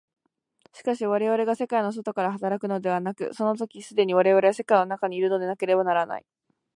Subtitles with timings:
[0.73, 6.25] しかし我々が世界の外から働くのではなく、その時既に我々は世界の中にいるのでなければならない。